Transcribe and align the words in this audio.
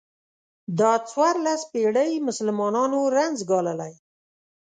دا 0.79 0.91
څوارلس 1.09 1.61
پېړۍ 1.71 2.11
مسلمانانو 2.27 2.99
رنځ 3.17 3.37
ګاللی. 3.49 3.93